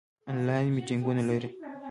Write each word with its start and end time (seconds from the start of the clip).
آنلاین 0.31 0.67
میټینګونه 0.75 1.21
لرئ؟ 1.29 1.49